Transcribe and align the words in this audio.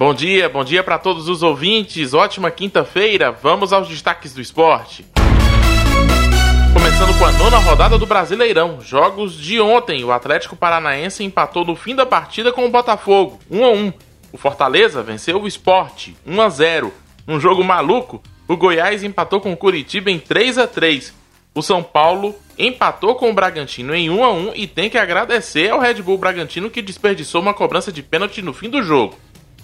Bom 0.00 0.14
dia, 0.14 0.48
bom 0.48 0.64
dia 0.64 0.82
para 0.82 0.96
todos 0.96 1.28
os 1.28 1.42
ouvintes. 1.42 2.14
Ótima 2.14 2.50
quinta-feira. 2.50 3.30
Vamos 3.30 3.70
aos 3.70 3.86
destaques 3.86 4.32
do 4.32 4.40
esporte. 4.40 5.04
Começando 6.72 7.18
com 7.18 7.26
a 7.26 7.32
nona 7.32 7.58
rodada 7.58 7.98
do 7.98 8.06
Brasileirão. 8.06 8.80
Jogos 8.80 9.34
de 9.34 9.60
ontem. 9.60 10.02
O 10.02 10.10
Atlético 10.10 10.56
Paranaense 10.56 11.22
empatou 11.22 11.66
no 11.66 11.76
fim 11.76 11.94
da 11.94 12.06
partida 12.06 12.50
com 12.50 12.64
o 12.64 12.70
Botafogo, 12.70 13.38
1 13.50 13.62
a 13.62 13.68
1. 13.72 13.92
O 14.32 14.38
Fortaleza 14.38 15.02
venceu 15.02 15.38
o 15.38 15.46
Sport, 15.46 16.12
1 16.26 16.40
a 16.40 16.48
0. 16.48 16.94
Num 17.26 17.38
jogo 17.38 17.62
maluco, 17.62 18.22
o 18.48 18.56
Goiás 18.56 19.04
empatou 19.04 19.38
com 19.38 19.52
o 19.52 19.56
Curitiba 19.56 20.10
em 20.10 20.18
3 20.18 20.56
a 20.56 20.66
3. 20.66 21.12
O 21.54 21.60
São 21.60 21.82
Paulo 21.82 22.34
empatou 22.58 23.16
com 23.16 23.28
o 23.28 23.34
Bragantino 23.34 23.94
em 23.94 24.08
1 24.08 24.24
a 24.24 24.32
1 24.32 24.52
e 24.54 24.66
tem 24.66 24.88
que 24.88 24.96
agradecer 24.96 25.68
ao 25.68 25.78
Red 25.78 26.00
Bull 26.00 26.16
Bragantino 26.16 26.70
que 26.70 26.80
desperdiçou 26.80 27.42
uma 27.42 27.52
cobrança 27.52 27.92
de 27.92 28.02
pênalti 28.02 28.40
no 28.40 28.54
fim 28.54 28.70
do 28.70 28.82
jogo. 28.82 29.18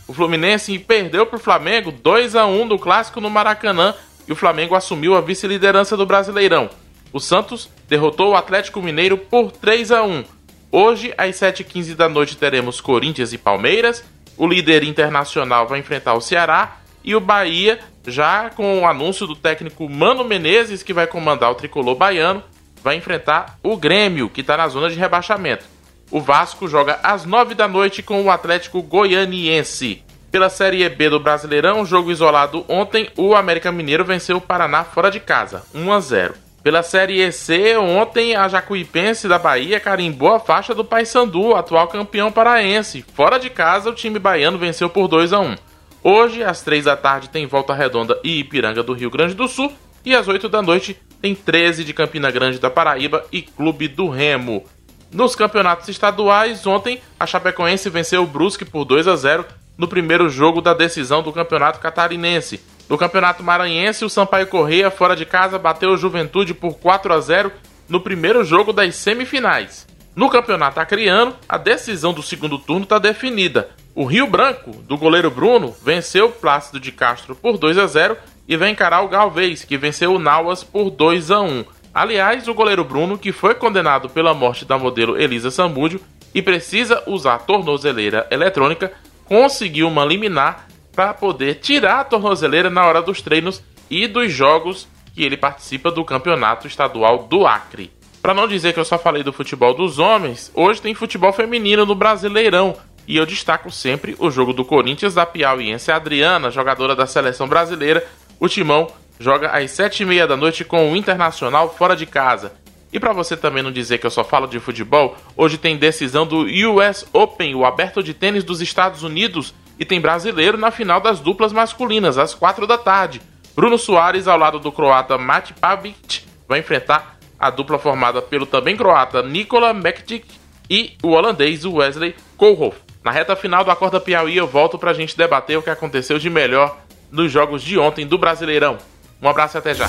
O 0.09 0.13
Fluminense 0.13 0.79
perdeu 0.79 1.27
para 1.27 1.37
o 1.37 1.41
Flamengo 1.41 1.91
2 1.91 2.37
a 2.37 2.47
1 2.47 2.69
do 2.69 2.79
clássico 2.79 3.21
no 3.21 3.29
Maracanã 3.29 3.93
e 4.29 4.33
o 4.33 4.37
Flamengo 4.37 4.75
assumiu 4.75 5.17
a 5.17 5.21
vice-liderança 5.21 5.97
do 5.97 6.07
Brasileirão. 6.07 6.71
O 7.13 7.19
Santos 7.19 7.69
derrotou 7.89 8.31
o 8.31 8.37
Atlético 8.37 8.81
Mineiro 8.81 9.19
por 9.19 9.51
3 9.51 9.91
a 9.91 10.05
1. 10.05 10.25
Hoje, 10.71 11.13
às 11.19 11.37
7h15 11.37 11.95
da 11.95 12.09
noite, 12.09 12.37
teremos 12.37 12.81
Corinthians 12.81 13.33
e 13.33 13.39
Palmeiras. 13.39 14.05
O 14.37 14.47
líder 14.47 14.85
internacional 14.85 15.67
vai 15.67 15.81
enfrentar 15.81 16.15
o 16.15 16.21
Ceará 16.21 16.77
e 17.03 17.15
o 17.15 17.21
Bahia, 17.21 17.81
já 18.07 18.51
com 18.51 18.81
o 18.81 18.87
anúncio 18.87 19.27
do 19.27 19.35
técnico 19.35 19.89
Mano 19.89 20.25
Menezes, 20.25 20.83
que 20.83 20.93
vai 20.93 21.07
comandar 21.07 21.51
o 21.51 21.55
tricolor 21.55 21.95
baiano, 21.95 22.43
vai 22.83 22.97
enfrentar 22.97 23.59
o 23.63 23.77
Grêmio, 23.77 24.29
que 24.29 24.41
está 24.41 24.57
na 24.57 24.69
zona 24.69 24.89
de 24.89 24.97
rebaixamento. 24.97 25.65
O 26.11 26.21
Vasco 26.21 26.69
joga 26.69 27.01
às 27.03 27.25
9 27.25 27.55
da 27.55 27.67
noite 27.67 28.03
com 28.03 28.23
o 28.23 28.31
Atlético 28.31 28.81
Goianiense. 28.81 30.03
Pela 30.31 30.49
Série 30.49 30.89
B 30.89 31.11
do 31.11 31.19
Brasileirão, 31.19 31.85
jogo 31.85 32.13
isolado 32.13 32.65
ontem, 32.69 33.09
o 33.17 33.35
América 33.35 33.73
Mineiro 33.73 34.05
venceu 34.05 34.37
o 34.37 34.41
Paraná 34.41 34.85
fora 34.85 35.11
de 35.11 35.19
casa, 35.19 35.65
1 35.75 35.93
a 35.93 36.01
0. 36.01 36.35
Pela 36.63 36.83
Série 36.83 37.21
EC, 37.21 37.79
ontem 37.79 38.35
a 38.35 38.49
Jacuipense 38.49 39.29
da 39.29 39.39
Bahia 39.39 39.79
carimbou 39.81 40.35
a 40.35 40.41
faixa 40.41 40.75
do 40.75 40.85
Paysandu, 40.85 41.55
atual 41.55 41.89
campeão 41.89 42.31
paraense. 42.31 43.05
Fora 43.15 43.39
de 43.39 43.49
casa, 43.49 43.91
o 43.91 43.95
time 43.95 44.19
baiano 44.19 44.59
venceu 44.59 44.91
por 44.91 45.09
2 45.09 45.33
a 45.33 45.41
1. 45.41 45.55
Hoje, 46.03 46.43
às 46.43 46.63
3 46.63 46.85
da 46.85 46.97
tarde, 46.97 47.31
tem 47.31 47.47
Volta 47.47 47.73
Redonda 47.73 48.19
e 48.23 48.41
Ipiranga 48.41 48.83
do 48.83 48.93
Rio 48.93 49.11
Grande 49.11 49.35
do 49.35 49.49
Sul. 49.49 49.73
E 50.05 50.15
às 50.15 50.29
8 50.29 50.49
da 50.49 50.61
noite, 50.63 50.97
tem 51.21 51.35
13 51.35 51.83
de 51.83 51.93
Campina 51.93 52.31
Grande 52.31 52.59
da 52.59 52.71
Paraíba 52.71 53.25
e 53.33 53.43
Clube 53.43 53.89
do 53.89 54.09
Remo. 54.09 54.65
Nos 55.13 55.37
campeonatos 55.37 55.89
estaduais, 55.89 56.67
ontem, 56.67 57.01
a 57.19 57.27
Chapecoense 57.27 57.89
venceu 57.89 58.23
o 58.23 58.27
Brusque 58.27 58.65
por 58.65 58.85
2 58.85 59.07
a 59.09 59.17
0 59.17 59.45
no 59.79 59.87
primeiro 59.87 60.29
jogo 60.29 60.61
da 60.61 60.75
decisão 60.75 61.23
do 61.23 61.33
Campeonato 61.33 61.79
Catarinense. 61.79 62.61
No 62.89 62.99
Campeonato 62.99 63.43
Maranhense, 63.43 64.05
o 64.05 64.11
Sampaio 64.11 64.47
Correia, 64.47 64.91
fora 64.91 65.17
de 65.17 65.25
casa, 65.25 65.59
bateu 65.59 65.91
o 65.91 65.97
Juventude 65.97 66.55
por 66.55 66.75
4 66.75 67.13
a 67.13 67.21
0 67.21 67.53
no 67.89 68.01
primeiro 68.01 68.45
jogo 68.45 68.73
das 68.73 68.97
semifinais. 68.97 69.87
No 70.15 70.31
Campeonato 70.31 70.81
Acreano, 70.81 71.37
a 71.49 71.59
decisão 71.59 72.13
do 72.13 72.23
segundo 72.23 72.59
turno 72.59 72.85
está 72.85 72.99
definida. 72.99 73.69
O 73.95 74.05
Rio 74.05 74.27
Branco, 74.27 74.71
do 74.83 74.97
goleiro 74.97 75.31
Bruno, 75.31 75.75
venceu 75.83 76.27
o 76.27 76.33
Plácido 76.33 76.81
de 76.81 76.91
Castro 76.91 77.35
por 77.35 77.59
2 77.59 77.79
a 77.79 77.87
0 77.87 78.17
e 78.49 78.57
vai 78.57 78.71
encarar 78.71 79.03
o 79.03 79.09
Galvez, 79.09 79.65
que 79.65 79.77
venceu 79.77 80.15
o 80.15 80.19
Nauas 80.19 80.63
por 80.63 80.91
2 80.91 81.31
a 81.31 81.41
1. 81.41 81.65
Aliás, 81.97 82.47
o 82.47 82.53
goleiro 82.53 82.85
Bruno, 82.85 83.17
que 83.17 83.33
foi 83.33 83.55
condenado 83.55 84.11
pela 84.11 84.35
morte 84.35 84.67
da 84.67 84.77
modelo 84.77 85.19
Elisa 85.19 85.51
Samúdio 85.51 85.99
e 86.35 86.43
precisa 86.43 87.03
usar 87.07 87.39
tornozeleira 87.39 88.27
eletrônica, 88.31 88.93
conseguiu 89.25 89.89
uma 89.89 90.05
liminar 90.05 90.67
para 90.95 91.15
poder 91.15 91.55
tirar 91.55 92.01
a 92.01 92.05
tornozeleira 92.05 92.69
na 92.69 92.85
hora 92.85 93.01
dos 93.01 93.23
treinos 93.23 93.63
e 93.89 94.07
dos 94.07 94.31
jogos 94.31 94.87
que 95.15 95.25
ele 95.25 95.39
participa 95.39 95.91
do 95.91 96.05
Campeonato 96.05 96.67
Estadual 96.67 97.23
do 97.23 97.47
Acre. 97.47 97.91
Para 98.21 98.35
não 98.35 98.47
dizer 98.47 98.75
que 98.75 98.79
eu 98.79 98.85
só 98.85 98.99
falei 98.99 99.23
do 99.23 99.33
futebol 99.33 99.73
dos 99.73 99.99
homens, 99.99 100.53
hoje 100.55 100.83
tem 100.83 100.93
futebol 100.93 101.33
feminino 101.33 101.87
no 101.87 101.95
Brasileirão, 101.95 102.77
e 103.09 103.17
eu 103.17 103.25
destaco 103.25 103.71
sempre 103.71 104.15
o 104.19 104.31
jogo 104.31 104.53
do 104.53 104.67
Corinthians 104.67 105.15
da 105.15 105.25
Piauiense 105.25 105.91
Adriana, 105.91 106.51
jogadora 106.51 106.95
da 106.95 107.07
seleção 107.07 107.49
brasileira. 107.49 108.07
O 108.39 108.51
Timão 108.51 108.87
joga 109.19 109.51
às 109.51 109.71
sete 109.71 110.03
e 110.03 110.07
meia 110.07 110.27
da 110.27 110.37
noite 110.37 110.65
com 110.65 110.93
o 110.93 110.97
Internacional 110.97 111.75
fora 111.75 111.97
de 111.97 112.07
casa. 112.07 112.53
E 112.93 113.01
para 113.01 113.13
você 113.13 113.37
também 113.37 113.63
não 113.63 113.73
dizer 113.73 113.99
que 113.99 114.07
eu 114.07 114.11
só 114.11 114.25
falo 114.25 114.47
de 114.47 114.61
futebol, 114.61 115.17
hoje 115.37 115.59
tem 115.59 115.77
decisão 115.77 116.27
do 116.27 116.47
US 116.71 117.07
Open, 117.13 117.55
o 117.55 117.65
aberto 117.65 118.03
de 118.03 118.15
tênis 118.15 118.45
dos 118.45 118.61
Estados 118.61 119.03
Unidos, 119.03 119.55
e 119.79 119.85
tem 119.85 120.01
brasileiro 120.01 120.57
na 120.57 120.71
final 120.71 121.01
das 121.01 121.21
duplas 121.21 121.53
masculinas, 121.53 122.17
às 122.17 122.35
quatro 122.35 122.67
da 122.67 122.79
tarde. 122.79 123.21
Bruno 123.55 123.77
Soares, 123.77 124.29
ao 124.29 124.39
lado 124.39 124.59
do 124.59 124.73
croata 124.73 125.19
Mate 125.19 125.53
Pavic, 125.55 126.23
vai 126.49 126.61
enfrentar 126.61 127.19
a 127.39 127.51
dupla 127.51 127.79
formada 127.79 128.23
pelo 128.23 128.47
também 128.47 128.77
croata 128.77 129.23
Nikola 129.23 129.75
Mektic 129.75 130.25
e 130.71 130.97
o 131.03 131.11
holandês 131.11 131.65
Wesley 131.65 132.15
Koolhof. 132.37 132.79
Na 133.05 133.11
reta 133.11 133.37
final 133.37 133.65
do 133.65 133.71
Acorda 133.71 134.01
Piauí, 134.01 134.37
eu 134.37 134.47
volto 134.47 134.79
para 134.79 134.91
a 134.91 134.95
gente 134.95 135.17
debater 135.17 135.57
o 135.57 135.63
que 135.63 135.71
aconteceu 135.71 136.19
de 136.19 136.29
melhor 136.29 136.79
nos 137.11 137.31
jogos 137.31 137.63
de 137.63 137.79
ontem 137.79 138.07
do 138.07 138.19
Brasileirão. 138.19 138.79
Um 139.23 139.29
abraço 139.29 139.57
e 139.57 139.59
até 139.59 139.75
já. 139.75 139.89